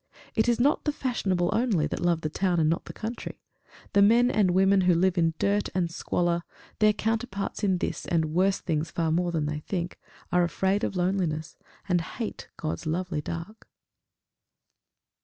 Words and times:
It 0.33 0.49
is 0.49 0.59
not 0.59 0.85
the 0.85 0.91
fashionable 0.91 1.51
only 1.53 1.85
that 1.85 1.99
love 1.99 2.21
the 2.21 2.29
town 2.29 2.59
and 2.59 2.67
not 2.67 2.85
the 2.85 2.91
country; 2.91 3.39
the 3.93 4.01
men 4.01 4.31
and 4.31 4.49
women 4.49 4.81
who 4.81 4.95
live 4.95 5.15
in 5.15 5.35
dirt 5.37 5.69
and 5.75 5.91
squalor 5.91 6.41
their 6.79 6.91
counterparts 6.91 7.63
in 7.63 7.77
this 7.77 8.07
and 8.07 8.33
worse 8.33 8.59
things 8.61 8.89
far 8.89 9.11
more 9.11 9.31
than 9.31 9.45
they 9.45 9.59
think 9.59 9.99
are 10.31 10.41
afraid 10.43 10.83
of 10.83 10.95
loneliness, 10.95 11.55
and 11.87 12.01
hate 12.01 12.49
God's 12.57 12.87
lovely 12.87 13.21
dark. 13.21 13.67